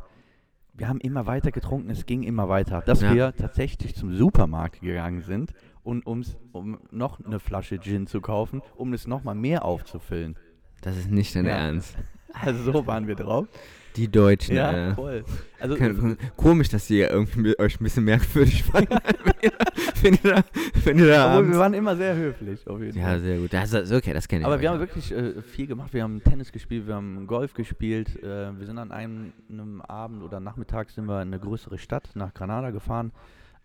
[0.73, 2.81] wir haben immer weiter getrunken, es ging immer weiter.
[2.85, 3.13] Dass Ja.
[3.13, 5.53] wir tatsächlich zum Supermarkt gegangen sind
[5.83, 10.37] und ums, um noch eine Flasche Gin zu kaufen, um es nochmal mehr aufzufüllen.
[10.81, 11.57] Das ist nicht dein Ja.
[11.57, 11.95] Ernst.
[12.31, 13.47] Also so waren wir drauf.
[13.95, 15.23] Die Deutschen, Ja, äh, voll.
[15.59, 18.89] Also, Kein- Komisch, dass ihr irgendwie euch ein bisschen merkwürdig fanden,
[20.01, 20.43] wenn ihr da,
[20.85, 23.19] wenn ihr obwohl, wir waren immer sehr höflich, auf jeden Ja, Fall.
[23.19, 23.51] sehr gut.
[23.53, 24.45] Das ist okay, das kenne ich.
[24.45, 24.71] Aber wir ja.
[24.71, 25.93] haben wirklich äh, viel gemacht.
[25.93, 28.21] Wir haben Tennis gespielt, wir haben Golf gespielt.
[28.23, 32.09] Äh, wir sind an einem, einem Abend oder Nachmittag sind wir in eine größere Stadt
[32.13, 33.11] nach Granada gefahren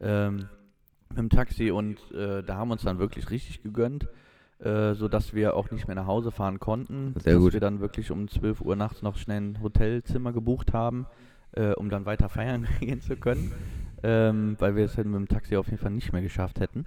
[0.01, 0.47] ähm,
[1.11, 4.09] mit dem Taxi und äh, da haben wir uns dann wirklich richtig gegönnt,
[4.65, 7.15] äh, sodass wir auch nicht mehr nach Hause fahren konnten.
[7.19, 7.53] Sehr dass gut.
[7.53, 11.07] wir dann wirklich um 12 Uhr nachts noch schnell ein Hotelzimmer gebucht haben,
[11.53, 13.53] äh, um dann weiter feiern gehen zu können,
[14.03, 16.87] ähm, weil wir es halt mit dem Taxi auf jeden Fall nicht mehr geschafft hätten.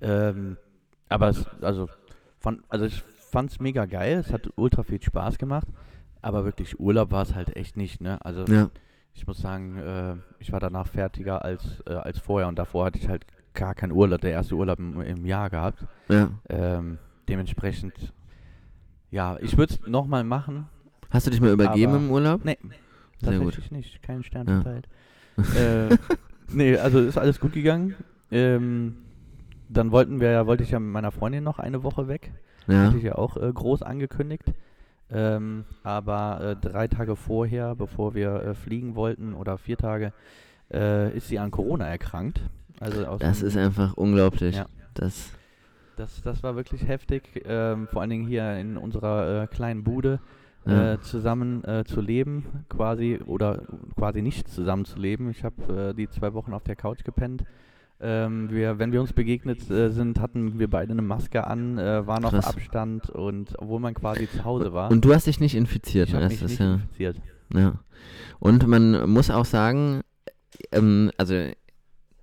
[0.00, 0.58] Ähm,
[1.08, 1.88] aber es, also,
[2.38, 5.66] fand, also ich fand es mega geil, es hat ultra viel Spaß gemacht,
[6.22, 8.24] aber wirklich Urlaub war es halt echt nicht, ne?
[8.24, 8.70] Also Ja,
[9.14, 12.98] ich muss sagen, äh, ich war danach fertiger als, äh, als vorher und davor hatte
[12.98, 15.84] ich halt gar keinen Urlaub, der erste Urlaub im, im Jahr gehabt.
[16.08, 16.30] ja.
[16.48, 16.98] Ähm,
[17.28, 17.94] dementsprechend,
[19.10, 20.66] ja, ich würde es nochmal machen.
[21.10, 22.44] Hast du dich mal übergeben im Urlaub?
[22.44, 22.58] Nee,
[23.20, 23.54] Sehr gut.
[23.54, 24.60] tatsächlich nicht, keinen Stern Ja.
[24.62, 24.88] verteilt.
[25.56, 25.96] äh,
[26.52, 27.94] nee, also ist alles gut gegangen.
[28.30, 28.96] Ähm,
[29.68, 32.32] dann wollten wir ja, wollte ich ja mit meiner Freundin noch eine Woche weg.
[32.66, 32.84] Ja.
[32.86, 34.52] Hatte ich ja auch äh, groß angekündigt.
[35.10, 40.12] Ähm, aber äh, drei Tage vorher, bevor wir äh, fliegen wollten, oder vier Tage,
[40.70, 42.42] äh, ist sie an Corona erkrankt.
[42.80, 44.56] Also aus Das ist einfach unglaublich.
[44.56, 44.66] Ja.
[44.92, 45.30] Das,
[45.98, 50.20] das, das war wirklich heftig, ähm, vor allen Dingen hier in unserer äh, kleinen Bude
[50.66, 50.94] Ja.
[50.94, 53.62] äh, zusammen äh, zu leben, quasi, oder
[53.96, 55.30] quasi nicht zusammen zu leben.
[55.30, 57.44] Ich habe äh, die zwei Wochen auf der Couch gepennt.
[58.00, 62.06] Ähm, wir, wenn wir uns begegnet äh, sind, hatten wir beide eine Maske an, äh,
[62.06, 62.46] waren auf Krass.
[62.46, 64.90] Abstand und obwohl man quasi zu Hause war.
[64.90, 66.20] und du hast dich nicht infiziert, ich ne?
[66.20, 67.16] Das mich ist nicht ja, infiziert.
[67.54, 67.72] ja.
[68.38, 70.02] Und man muss auch sagen,
[70.70, 71.34] ähm, also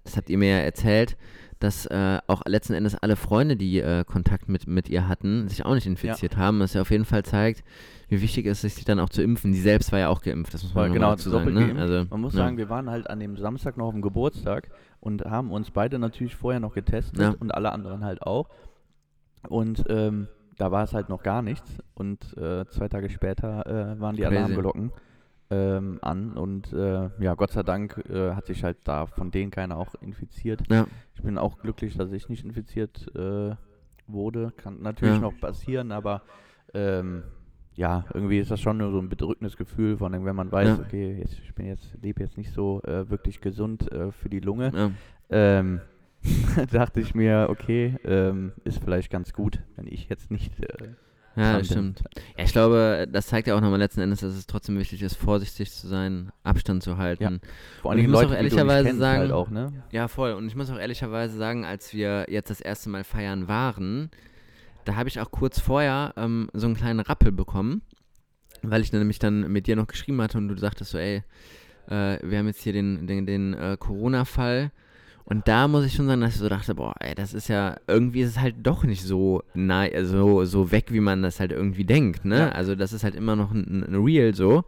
[0.05, 1.17] das habt ihr mir ja erzählt,
[1.59, 5.65] dass äh, auch letzten Endes alle Freunde, die äh, Kontakt mit, mit ihr hatten, sich
[5.65, 6.59] auch nicht infiziert haben.
[6.59, 7.63] Was ja auf jeden Fall zeigt,
[8.09, 9.51] wie wichtig es ist, sich dann auch zu impfen.
[9.51, 11.53] Die selbst war ja auch geimpft, das muss man genau, dazu sagen.
[11.53, 11.75] Ne?
[11.79, 12.39] Also, Man muss ja.
[12.39, 15.97] sagen, wir waren halt an dem Samstag noch auf dem Geburtstag und haben uns beide
[15.97, 17.35] natürlich vorher noch getestet Ja.
[17.39, 18.49] und alle anderen halt auch.
[19.47, 21.79] Und ähm, da war es halt noch gar nichts.
[21.93, 24.35] Und äh, zwei Tage später äh, waren die Crazy.
[24.37, 24.91] Alarmglocken
[25.55, 26.33] ähm, an.
[26.33, 29.95] Und äh, ja, Gott sei Dank äh, hat sich halt da von denen keiner auch
[30.01, 30.61] infiziert.
[30.69, 30.85] Ja.
[31.15, 33.55] Ich bin auch glücklich, dass ich nicht infiziert äh,
[34.07, 34.51] wurde.
[34.57, 35.21] Kann natürlich Ja.
[35.21, 36.21] noch passieren, aber
[36.73, 37.23] ähm,
[37.75, 40.79] ja, irgendwie ist das schon nur so ein bedrückendes Gefühl, von wenn man weiß, Ja.
[40.85, 44.39] okay, jetzt, ich bin jetzt, lebe jetzt nicht so äh, wirklich gesund äh, für die
[44.39, 44.71] Lunge.
[44.73, 44.91] Ja.
[45.29, 45.81] Ähm,
[46.71, 50.53] dachte ich mir, okay, ähm, ist vielleicht ganz gut, wenn ich jetzt nicht.
[51.35, 52.01] Ja, das stimmt.
[52.37, 55.15] Ja, ich glaube, das zeigt ja auch nochmal letzten Endes, dass es trotzdem wichtig ist,
[55.15, 57.41] vorsichtig zu sein, Abstand zu halten.
[57.81, 59.83] vor Und allem ich muss auch Leute, nicht ehrlicherweise kennst, sagen- halt auch, ne?
[59.91, 60.31] Ja, voll.
[60.33, 64.09] Und ich muss auch ehrlicherweise sagen, als wir jetzt das erste Mal feiern waren,
[64.85, 67.81] da habe ich auch kurz vorher ähm, so einen kleinen Rappel bekommen,
[68.61, 71.23] weil ich nämlich dann mit dir noch geschrieben hatte und du sagtest so, ey,
[71.87, 74.71] äh, wir haben jetzt hier den, den, den äh, Corona-Fall.
[75.25, 77.77] Und da muss ich schon sagen, dass ich so dachte, boah, ey, das ist ja,
[77.87, 81.51] irgendwie ist es halt doch nicht so nah, so, so weg, wie man das halt
[81.51, 82.37] irgendwie denkt, ne?
[82.39, 82.49] Ja.
[82.49, 84.63] Also das ist halt immer noch ein, ein Real so.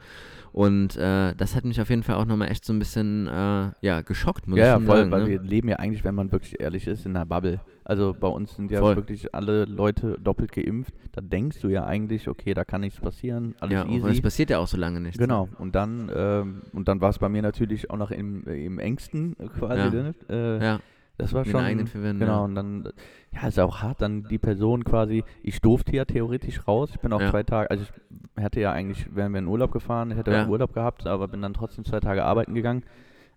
[0.54, 3.70] Und äh, das hat mich auf jeden Fall auch nochmal echt so ein bisschen, äh,
[3.82, 5.12] ja, geschockt, muss Ja, ich ja, voll, sagen.
[5.12, 5.30] weil ne?
[5.30, 7.60] wir leben ja eigentlich, wenn man wirklich ehrlich ist, in einer Bubble.
[7.89, 8.97] Also bei uns sind ja Voll.
[8.97, 10.93] wirklich alle Leute doppelt geimpft.
[11.13, 14.21] Da denkst du ja eigentlich, okay, da kann nichts passieren, alles ja, und es easy.
[14.21, 15.17] passiert ja auch so lange nichts.
[15.17, 18.78] Genau, und dann, ähm, und dann war es bei mir natürlich auch noch im, im
[18.80, 19.95] engsten quasi.
[19.95, 20.04] Ja.
[20.04, 20.13] Ne?
[20.30, 20.80] Äh, Ja,
[21.17, 21.62] Das war schon.
[21.62, 22.43] eigenen vier Wänden, Genau, ja.
[22.43, 22.89] und dann,
[23.34, 27.13] ja, ist auch hart, dann die Person quasi, ich durfte ja theoretisch raus, ich bin
[27.13, 27.30] auch Ja.
[27.32, 30.45] zwei Tage, also ich hätte ja eigentlich, wären wir in Urlaub gefahren, hätte Ja.
[30.45, 32.84] Urlaub gehabt, aber bin dann trotzdem zwei Tage arbeiten gegangen.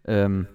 [0.05, 0.49] Ähm,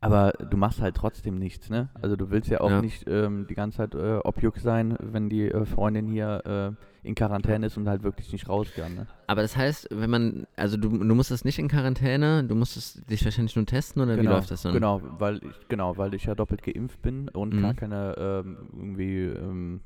[0.00, 1.88] aber du machst halt trotzdem nichts, ne?
[2.00, 2.80] Also du willst ja auch Ja.
[2.80, 7.14] nicht ähm, die ganze Zeit äh, objuk sein, wenn die äh, Freundin hier äh, in
[7.14, 9.06] Quarantäne ist und halt wirklich nicht raus kann, ne?
[9.26, 13.24] Aber das heißt, wenn man, also du, du musstest nicht in Quarantäne, du musstest dich
[13.24, 14.72] wahrscheinlich nur testen oder wie läuft das dann?
[14.72, 17.62] Genau, weil ich, genau, weil ich ja doppelt geimpft bin und Mhm.
[17.62, 19.80] gar keine ähm, irgendwie, ähm,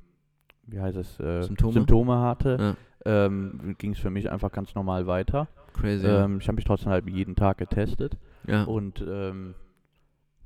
[0.66, 2.18] wie heißt es, äh, Symptome?
[2.20, 5.48] hatte, Ja, ähm, ging es für mich einfach ganz normal weiter.
[5.72, 6.07] crazy.
[6.07, 8.64] Ähm, ich habe mich trotzdem halt jeden Tag getestet ja.
[8.64, 9.55] und ähm,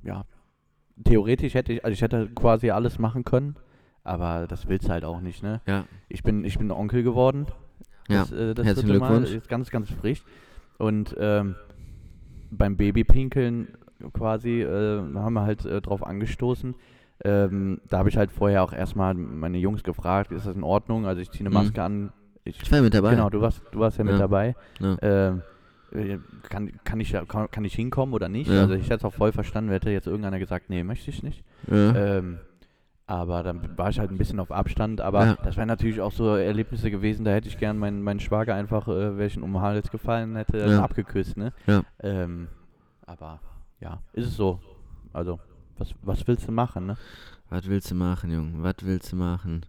[0.03, 0.23] ja,
[1.05, 3.55] theoretisch hätte ich, also ich hätte quasi alles machen können,
[4.03, 5.61] aber das willst du halt auch nicht, ne?
[5.67, 7.45] ja, Ich bin, ich bin Onkel geworden.
[8.07, 8.19] ja.
[8.19, 9.35] Das, äh, das Herzlichen dritte Mal, Glückwunsch.
[9.35, 10.23] Ist ganz, ganz frisch.
[10.77, 11.55] Und ähm,
[12.51, 13.69] beim Babypinkeln
[14.13, 16.75] quasi äh, haben wir halt äh, drauf angestoßen.
[17.25, 21.07] Ähm, da habe ich halt vorher auch erstmal meine Jungs gefragt, ist das in Ordnung?
[21.07, 21.55] Also ich ziehe eine Mhm.
[21.55, 22.13] Maske an.
[22.43, 23.11] Ich, Ich war mit dabei.
[23.15, 24.19] Genau, du warst, du warst ja, mit Ja.
[24.19, 24.55] dabei.
[24.79, 24.97] Ja.
[25.01, 25.41] Ähm, äh,
[26.49, 28.49] kann, kann, ich, kann, kann ich hinkommen oder nicht?
[28.49, 28.61] Ja.
[28.61, 31.43] Also ich hätte es auch voll verstanden, hätte jetzt irgendeiner gesagt, nee, möchte ich nicht.
[31.69, 31.95] Ja.
[31.95, 32.39] Ähm,
[33.09, 34.99] Aber dann war ich halt ein bisschen auf Abstand.
[34.99, 35.37] Aber Ja.
[35.41, 38.87] das wären natürlich auch so Erlebnisse gewesen, da hätte ich gern meinen, meinen Schwager einfach,
[38.89, 40.83] äh, welchen um den Hals gefallen hätte, Ja.
[40.83, 41.53] abgeküsst, ne?
[42.03, 42.49] Ähm,
[43.05, 43.39] aber
[43.79, 44.59] ja, ist es so.
[45.13, 45.39] Also,
[45.77, 46.97] was, was willst du machen, ne?
[47.49, 48.61] Was willst du machen, Junge?
[48.61, 49.65] Was willst du machen?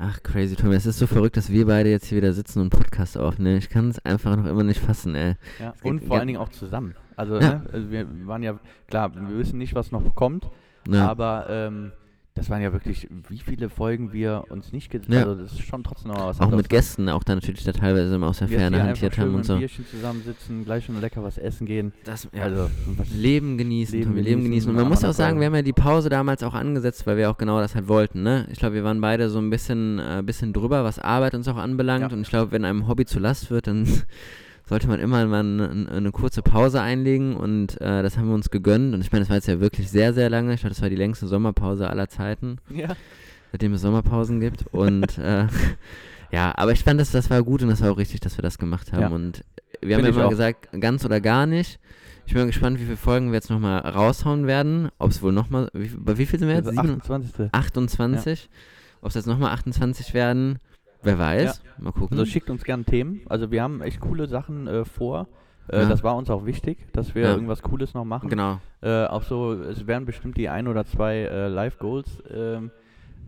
[0.00, 0.76] Ach, crazy, Tommy.
[0.76, 3.58] Es ist so verrückt, dass wir beide jetzt hier wieder sitzen und Podcast aufnehmen.
[3.58, 5.34] Ich kann es einfach noch immer nicht fassen, ey.
[5.58, 6.94] Ja, und vor allen Dingen auch zusammen.
[7.16, 7.54] Also, Ja.
[7.54, 10.48] ne, also wir waren ja, klar, wir wissen nicht, was noch kommt,
[10.88, 11.08] Ja.
[11.10, 11.90] aber ähm,
[12.38, 15.20] das waren ja wirklich, wie viele Folgen wir uns nicht gesehen Ja.
[15.20, 18.14] Also, das ist schon trotzdem noch was auch mit Gästen, auch da natürlich da teilweise
[18.14, 19.56] immer aus der Ferne hantiert haben und so.
[19.56, 21.92] Bierchen zusammensitzen, gleich schon lecker was essen gehen.
[22.04, 22.44] Das, ja.
[22.44, 22.70] Also,
[23.12, 24.70] Leben genießen, Leben Tommy, Leben genießen.
[24.70, 27.30] Und man muss auch sagen, wir haben ja die Pause damals auch angesetzt, weil wir
[27.30, 28.46] auch genau das halt wollten, ne?
[28.52, 31.56] Ich glaube, wir waren beide so ein bisschen, äh, bisschen drüber, was Arbeit uns auch
[31.56, 32.10] anbelangt.
[32.12, 32.16] Ja.
[32.16, 33.86] Und ich glaube, wenn einem Hobby zu Last wird, dann
[34.68, 38.50] sollte man immer mal eine, eine kurze Pause einlegen und äh, das haben wir uns
[38.50, 38.94] gegönnt.
[38.94, 40.52] Und ich meine, das war jetzt ja wirklich sehr, sehr lange.
[40.52, 42.88] Ich glaube, das war die längste Sommerpause aller Zeiten, ja.
[43.50, 44.66] seitdem es Sommerpausen gibt.
[44.70, 45.46] Und äh,
[46.30, 48.42] ja, aber ich fand, das, das war gut und das war auch richtig, dass wir
[48.42, 49.00] das gemacht haben.
[49.00, 49.08] Ja.
[49.08, 49.42] Und
[49.80, 50.30] wir haben Find ja ich immer auch.
[50.30, 51.80] gesagt, ganz oder gar nicht.
[52.26, 54.90] Ich bin mal gespannt, wie viele Folgen wir jetzt nochmal raushauen werden.
[54.98, 56.68] Ob es wohl nochmal, wie, bei wie viel sind wir jetzt?
[56.68, 57.48] Also Sieben- 28.
[57.52, 58.50] 28.
[59.00, 60.58] Ob es jetzt nochmal 28 werden,
[61.02, 61.62] wer weiß.
[61.78, 62.18] Mal gucken.
[62.18, 63.20] Also schickt uns gerne Themen.
[63.28, 65.28] Also wir haben echt coole Sachen äh, vor.
[65.68, 65.88] Äh, Ja.
[65.88, 67.30] Das war uns auch wichtig, dass wir Ja.
[67.34, 68.28] irgendwas Cooles noch machen.
[68.28, 68.60] genau.
[68.80, 72.70] Äh, auch so, es werden bestimmt die ein oder zwei äh, Live-Goals ähm,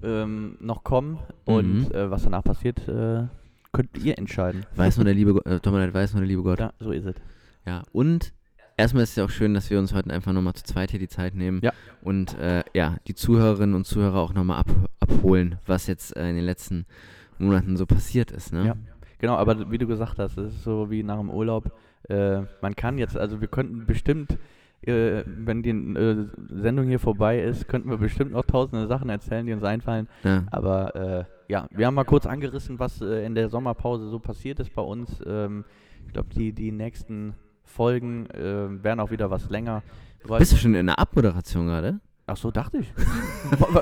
[0.02, 1.18] ähm, noch kommen.
[1.44, 1.94] Und Mhm.
[1.94, 3.24] äh, was danach passiert, äh,
[3.72, 4.64] könnt ihr entscheiden.
[4.76, 6.60] Weiß nur der liebe Gott, äh, weiß nur der liebe Gott.
[6.60, 7.14] Ja, so ist es.
[7.66, 8.32] Ja, und
[8.76, 11.00] erstmal ist es ja auch schön, dass wir uns heute einfach nochmal zu zweit hier
[11.00, 11.72] die Zeit nehmen Ja.
[12.02, 16.44] und äh, ja, die Zuhörerinnen und Zuhörer auch nochmal ab, abholen, was jetzt in den
[16.44, 16.86] letzten
[17.40, 18.52] Monaten so passiert ist.
[18.52, 18.66] Ne?
[18.66, 18.74] Ja.
[19.18, 21.72] Genau, aber wie du gesagt hast, es ist so wie nach dem Urlaub.
[22.08, 24.38] Äh, man kann jetzt, also wir könnten bestimmt,
[24.82, 29.44] äh, wenn die äh, Sendung hier vorbei ist, könnten wir bestimmt noch tausende Sachen erzählen,
[29.44, 30.08] die uns einfallen.
[30.24, 30.44] Ja.
[30.50, 34.58] Aber äh, ja, wir haben mal kurz angerissen, was äh, in der Sommerpause so passiert
[34.60, 35.20] ist bei uns.
[35.26, 35.64] Ähm,
[36.06, 39.82] ich glaube, die, die nächsten Folgen äh, werden auch wieder was länger.
[40.38, 42.00] Bist du schon in der Abmoderation gerade?
[42.30, 42.86] Ach so, dachte ich.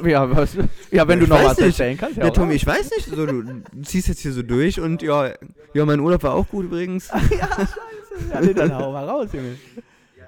[0.11, 0.57] ja, was,
[0.91, 1.67] ja, wenn du Ich noch was nicht.
[1.67, 2.17] erzählen kannst.
[2.17, 5.35] Ja, Tommy, ich weiß nicht, so, du ziehst jetzt hier so durch und ja,
[5.75, 7.09] ja, mein Urlaub war auch gut übrigens.
[8.33, 9.57] ja, nee, dann hau mal raus, Junge.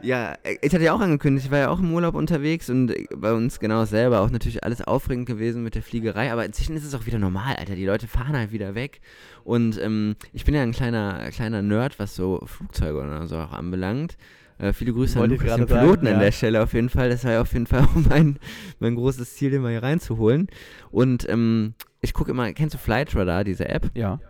[0.02, 3.32] Ja, ich hatte ja auch angekündigt, ich war ja auch im Urlaub unterwegs und bei
[3.32, 6.94] uns genau selber auch natürlich alles aufregend gewesen mit der Fliegerei, aber inzwischen ist es
[6.94, 7.74] auch wieder normal, Alter.
[7.74, 9.00] Die Leute fahren halt wieder weg
[9.44, 13.52] und ähm, ich bin ja ein kleiner, kleiner Nerd, was so Flugzeuge oder so auch
[13.52, 14.18] anbelangt.
[14.60, 16.18] Äh, viele Grüße an Wollte ich Lukas, den Piloten sagen, an ja.
[16.20, 17.08] der Stelle auf jeden Fall.
[17.08, 18.38] Das war ja auf jeden Fall auch mein,
[18.78, 20.48] mein großes Ziel, den mal hier reinzuholen.
[20.90, 23.90] Und ähm, ich gucke immer, kennst du Flight Radar, diese App?
[23.94, 24.20] Ja.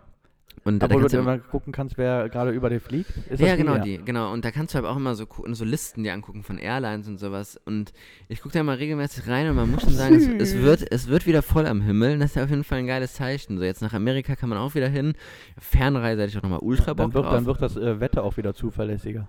[0.62, 3.10] Und da Obwohl kannst du mal gucken kannst, wer gerade über dir fliegt.
[3.30, 4.30] Ist ja, genau, die, genau.
[4.30, 7.18] Und da kannst du aber auch immer so, so Listen dir angucken von Airlines und
[7.18, 7.58] sowas.
[7.64, 7.92] Und
[8.28, 11.08] ich gucke da mal regelmäßig rein und man muss schon sagen, es, es, wird, es
[11.08, 12.12] wird wieder voll am Himmel.
[12.12, 13.56] Und das ist ja auf jeden Fall ein geiles Zeichen.
[13.56, 15.14] So, jetzt nach Amerika kann man auch wieder hin.
[15.58, 17.32] Fernreise hätte ich auch nochmal ultra Bock Dann wird, drauf.
[17.32, 19.28] dann wird das äh, Wetter auch wieder zuverlässiger.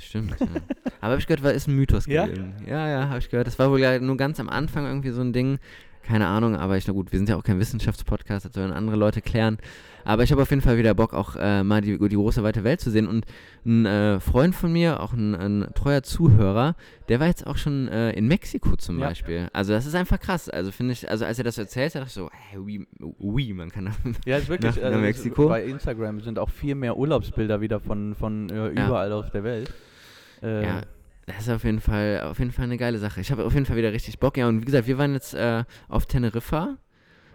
[0.00, 0.46] Stimmt, ja.
[1.00, 2.26] Aber habe ich gehört, war ist ein Mythos Ja?
[2.26, 2.54] gewesen.
[2.66, 3.46] Ja, ja, habe ich gehört.
[3.46, 5.58] Das war wohl ja nur ganz am Anfang irgendwie so ein Ding.
[6.02, 8.94] Keine Ahnung, aber ich, na gut, wir sind ja auch kein Wissenschaftspodcast, das sollen andere
[8.94, 9.58] Leute klären.
[10.04, 12.62] Aber ich habe auf jeden Fall wieder Bock, auch äh, mal die, die große weite
[12.62, 13.08] Welt zu sehen.
[13.08, 13.26] Und
[13.64, 16.76] ein äh, Freund von mir, auch ein, ein treuer Zuhörer,
[17.08, 19.08] der war jetzt auch schon äh, in Mexiko zum Ja.
[19.08, 19.48] Beispiel.
[19.52, 20.48] Also das ist einfach krass.
[20.48, 22.86] Also finde ich, also als er das erzählt hat, dachte ich so, hey, oui,
[23.18, 23.90] oui man kann
[24.26, 24.76] Ja, ist wirklich.
[24.76, 25.48] Nach- also nach Mexiko?
[25.48, 28.86] Bei Instagram sind auch viel mehr Urlaubsbilder wieder von, von äh, Ja.
[28.86, 29.74] überall aus der Welt.
[30.42, 30.80] Äh, Ja,
[31.26, 33.20] das ist auf jeden Fall, auf jeden Fall eine geile Sache.
[33.20, 34.36] Ich habe auf jeden Fall wieder richtig Bock.
[34.36, 36.76] Ja, und wie gesagt, wir waren jetzt äh, auf Teneriffa.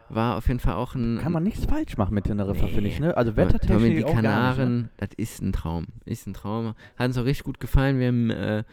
[0.09, 1.19] War auf jeden Fall auch ein.
[1.21, 2.71] Kann man nichts falsch machen mit Teneriffa, Nee.
[2.73, 2.99] finde ich.
[2.99, 3.15] Ne?
[3.15, 4.27] Also Tommy, wettertechnisch die auch gar nicht, ne?
[4.29, 5.87] Kanaren, das ist ein Traum.
[6.03, 6.73] Ist ein Traum.
[6.97, 7.97] Hat uns auch richtig gut gefallen.
[7.99, 8.63] Wir haben äh,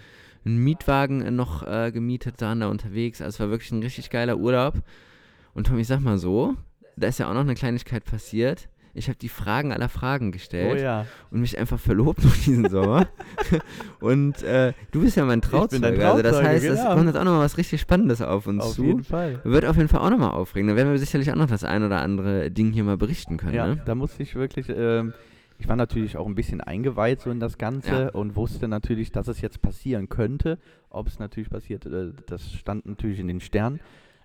[0.45, 3.21] einen Mietwagen noch äh, gemietet, waren da unterwegs.
[3.23, 4.83] Also es war wirklich ein richtig geiler Urlaub.
[5.55, 6.55] Und Tom, ich sag mal so,
[6.97, 8.69] da ist ja auch noch eine Kleinigkeit passiert.
[8.99, 11.07] Ich habe die Fragen aller Fragen Oh gestellt ja.
[11.31, 13.09] und mich einfach verlobt noch diesen Sommer.
[14.01, 15.87] und äh, du bist ja mein dein Trauzeuge.
[16.07, 16.95] Also das Trauzeuge, heißt, es genau.
[16.95, 18.85] kommt jetzt auch nochmal was richtig Spannendes auf uns Auf zu.
[18.85, 19.41] jeden Fall.
[19.45, 20.71] Wird auf jeden Fall auch nochmal aufregend.
[20.73, 23.55] Da werden wir sicherlich auch noch das ein oder andere Ding hier mal berichten können.
[23.55, 23.83] Ja, Ne?
[23.85, 25.13] da musste ich wirklich, ähm,
[25.59, 28.09] ich war natürlich auch ein bisschen eingeweiht so in das Ganze Ja.
[28.11, 30.59] und wusste natürlich, dass es jetzt passieren könnte.
[30.91, 33.81] Ob es natürlich passiert, äh, das stand natürlich in den Sternen.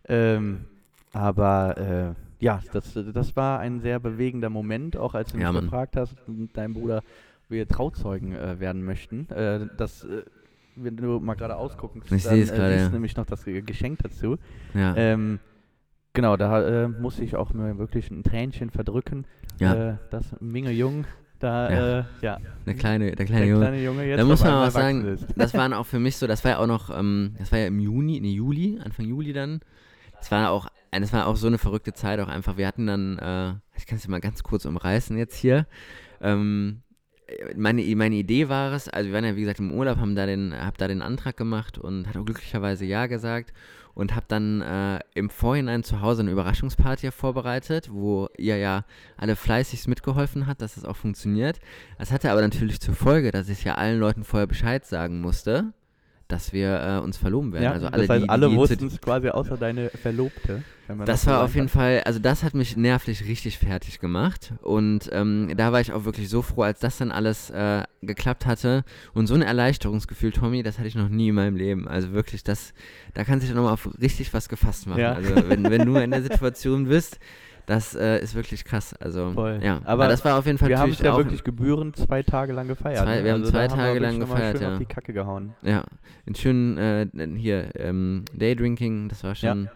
[0.08, 0.66] Ähm,
[1.14, 5.52] aber äh, ja, das, das war ein sehr bewegender Moment, auch als du mich Ja,
[5.52, 6.16] gefragt hast,
[6.54, 7.02] deinem Bruder,
[7.50, 9.30] wir Trauzeugen äh, werden möchten.
[9.30, 10.24] Äh, das, äh,
[10.76, 12.90] wenn du mal gerade ausgucken es dann, äh, siehst ja.
[12.90, 14.38] nämlich noch das Ge- Geschenk dazu.
[14.74, 14.96] Ja.
[14.98, 15.40] Ähm,
[16.14, 19.26] genau, da äh, musste ich auch mir wirklich ein Tränchen verdrücken.
[19.60, 19.92] ja.
[19.92, 21.06] Äh, das Minge Jung,
[21.40, 22.00] da, Ja.
[22.00, 23.62] äh, ja, der kleine, der der kleine Junge.
[23.66, 25.28] kleine Junge jetzt Da muss man auch sagen, ist.
[25.36, 27.68] das waren auch für mich so, das war ja auch noch, ähm, das war ja
[27.68, 29.60] im Juni, nee, Juli, Anfang Juli dann.
[30.18, 30.68] Das war auch
[31.02, 32.58] das war auch so eine verrückte Zeit auch einfach.
[32.58, 35.68] Wir hatten dann, äh, ich kann es mal ganz kurz umreißen jetzt hier.
[36.22, 36.82] Ähm,
[37.56, 40.26] meine, meine Idee war es, also wir waren ja wie gesagt im Urlaub, haben da
[40.26, 43.54] den, hab da den Antrag gemacht und hat auch glücklicherweise Ja gesagt
[43.94, 48.86] und habe dann äh, im Vorhinein zu Hause eine Überraschungsparty vorbereitet, wo ihr ja
[49.18, 51.60] alle fleißigst mitgeholfen hat, dass es auch funktioniert.
[51.98, 55.74] Das hatte aber natürlich zur Folge, dass ich ja allen Leuten vorher Bescheid sagen musste
[56.28, 57.64] dass wir äh, uns verloben werden.
[57.64, 60.64] Ja, also alle, das heißt, die, alle die wussten es quasi außer deine Verlobte.
[61.06, 61.82] Das war auf jeden kann.
[61.82, 64.54] Fall, also das hat mich nervlich richtig fertig gemacht.
[64.62, 68.46] Und ähm, da war ich auch wirklich so froh, als das dann alles äh, geklappt
[68.46, 68.84] hatte.
[69.14, 71.88] Und so ein Erleichterungsgefühl, Tommy, das hatte ich noch nie in meinem Leben.
[71.88, 72.74] Also wirklich, das,
[73.14, 75.00] da kann sich dann nochmal auf richtig was gefasst machen.
[75.00, 75.14] Ja.
[75.14, 77.20] Also wenn, wenn du in der Situation bist,
[77.66, 78.94] das äh, ist wirklich krass.
[79.00, 79.60] Also Voll.
[79.64, 82.24] ja, Aber aber das war auf jeden Fall Wir haben es ja wirklich gebührend zwei
[82.24, 83.04] Tage lang gefeiert.
[83.04, 83.24] Zwei- ne?
[83.24, 84.74] wir haben also zwei Tage wir lang gefeiert, schön ja.
[84.74, 85.54] auf die Kacke gehauen.
[85.62, 85.84] ja,
[86.26, 89.70] in schönen äh, hier ähm, Daydrinking, das war schon,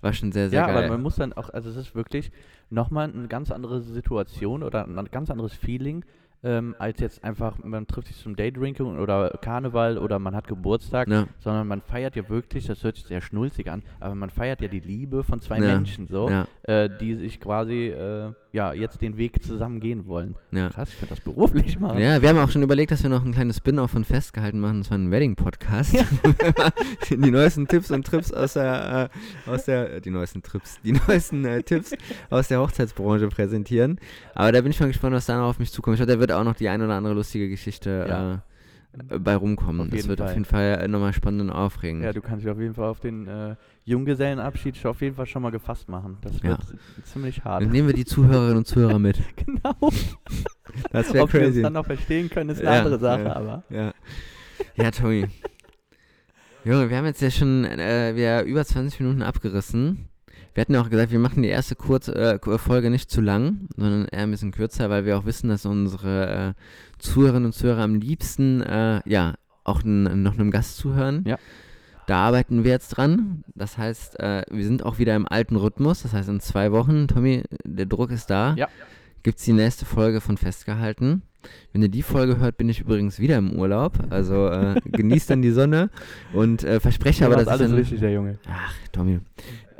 [0.00, 0.76] war schon sehr sehr ja, geil.
[0.84, 2.32] aber man muss dann auch, also es ist wirklich
[2.70, 6.04] nochmal eine ganz andere Situation oder ein ganz anderes Feeling,
[6.42, 11.08] ähm, als jetzt einfach, man trifft sich zum Daydrinking oder Karneval oder man hat Geburtstag,
[11.08, 14.60] ja, sondern man feiert ja wirklich, das hört sich sehr schnulzig an, aber man feiert
[14.60, 16.30] ja die Liebe von zwei Ja, Menschen so,
[16.62, 20.34] äh, die sich quasi, äh, ja, jetzt den Weg zusammen gehen wollen.
[20.50, 20.68] ja.
[20.70, 22.00] Krass, ich könnte das beruflich machen.
[22.00, 24.80] Ja, wir haben auch schon überlegt, dass wir noch ein kleines Spin-off von Festgehalten machen.
[24.80, 25.92] Das war ein Wedding-Podcast.
[25.94, 26.72] mal
[27.10, 29.10] die neuesten Tipps und Trips aus der,
[29.46, 31.92] äh, aus der, äh, die neuesten Trips, die neuesten äh, Tipps
[32.30, 34.00] aus der Hochzeitsbranche präsentieren.
[34.34, 35.94] Aber da bin ich mal gespannt, was da noch auf mich zukommt.
[35.94, 38.42] Ich glaube, da wird auch noch die ein oder andere lustige Geschichte Ja.
[39.08, 39.80] Äh, bei rumkommen.
[39.82, 40.34] Auf das wird auf Fall.
[40.34, 42.04] jeden Fall äh, nochmal spannend und aufregend.
[42.04, 45.26] Ja, du kannst dich auf jeden Fall auf den äh, Junggesellenabschied schon auf jeden Fall
[45.26, 46.18] schon mal gefasst machen.
[46.22, 46.50] Das Ja.
[46.50, 46.60] wird
[47.04, 47.62] ziemlich hart.
[47.62, 49.18] Dann nehmen wir die Zuhörerinnen und Zuhörer mit.
[49.36, 49.76] genau.
[50.92, 51.62] Das wäre Ob wir crazy.
[51.62, 53.34] dann noch verstehen können, ist eine Ja, andere Sache, ja.
[53.36, 53.64] aber.
[53.70, 53.94] Ja.
[54.76, 55.26] Ja, Tommy.
[56.64, 60.07] Junge, wir haben jetzt ja schon äh, wir über 20 Minuten abgerissen.
[60.58, 63.68] Wir hatten ja auch gesagt, wir machen die erste Kurz, äh, Folge nicht zu lang,
[63.76, 67.82] sondern eher ein bisschen kürzer, weil wir auch wissen, dass unsere äh, Zuhörerinnen und Zuhörer
[67.82, 71.22] am liebsten äh, ja auch noch einem Gast zuhören.
[71.28, 71.38] Ja.
[72.08, 73.44] Da arbeiten wir jetzt dran.
[73.54, 76.02] Das heißt, äh, wir sind auch wieder im alten Rhythmus.
[76.02, 78.54] Das heißt, in zwei Wochen, Tommy, der Druck ist da.
[78.56, 78.66] Ja.
[79.22, 81.22] Gibt es die nächste Folge von Festgehalten.
[81.72, 83.92] Wenn ihr die Folge hört, bin ich übrigens wieder im Urlaub.
[84.10, 85.90] Also äh, genießt dann die Sonne
[86.32, 88.38] und äh, verspreche aber, dass machst ich alles dann, richtig, der Junge.
[88.50, 89.20] Ach, Tommy.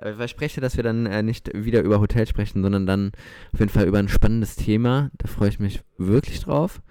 [0.00, 3.12] Verspreche, dass wir dann äh, nicht wieder über Hotel sprechen, sondern dann
[3.52, 5.10] auf jeden Fall über ein spannendes Thema.
[5.18, 6.82] Da freue ich mich wirklich drauf.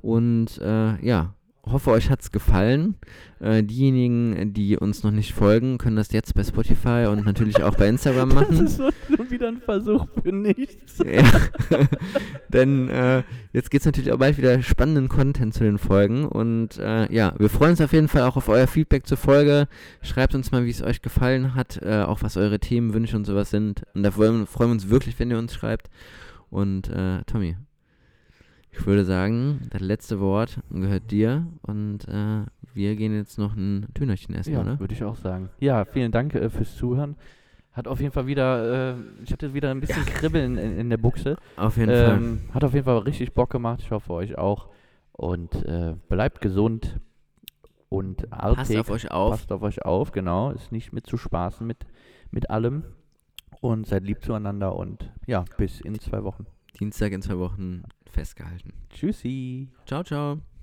[0.00, 1.34] Und äh, ja,
[1.66, 2.96] hoffe, euch hat es gefallen.
[3.40, 7.74] Äh, diejenigen, die uns noch nicht folgen, können das jetzt bei Spotify und natürlich auch
[7.74, 8.64] bei Instagram Das machen.
[8.66, 10.98] ist so schon wieder ein Versuch für nichts.
[10.98, 11.22] Ja.
[12.48, 13.22] Denn äh,
[13.52, 16.26] jetzt geht es natürlich auch bald wieder spannenden Content zu den Folgen.
[16.26, 19.68] Und äh, ja, wir freuen uns auf jeden Fall auch auf euer Feedback zur Folge.
[20.02, 23.50] Schreibt uns mal, wie es euch gefallen hat, äh, auch was eure Themenwünsche und sowas
[23.50, 23.82] sind.
[23.94, 25.90] Und da freuen freuen wir uns wirklich, wenn ihr uns schreibt.
[26.50, 27.56] Und äh, Tommy,
[28.76, 31.46] ich würde sagen, das letzte Wort gehört dir.
[31.62, 34.80] Und äh, wir gehen jetzt noch ein Dönerchen essen, Ja, oder?
[34.80, 35.48] würde ich auch sagen.
[35.60, 37.16] Ja, vielen Dank äh, fürs Zuhören.
[37.72, 40.96] Hat auf jeden Fall wieder, äh, ich hatte wieder ein bisschen Kribbeln in, in der
[40.96, 41.36] Buchse.
[41.56, 42.16] Auf jeden Fall.
[42.16, 43.80] Ähm, hat auf jeden Fall richtig Bock gemacht.
[43.80, 44.68] Ich hoffe euch auch.
[45.12, 46.98] Und äh, bleibt gesund.
[47.88, 49.30] Und Passt Alltag, auf euch auf.
[49.32, 50.50] passt auf euch auf, genau.
[50.50, 51.86] Ist nicht mit zu spaßen mit,
[52.32, 52.82] mit allem.
[53.60, 56.46] Und seid lieb zueinander und ja, bis in zwei Wochen.
[56.78, 57.84] Dienstag in zwei Wochen
[58.14, 58.72] festgehalten.
[58.90, 59.68] Tschüssi.
[59.86, 60.53] Ciao, ciao.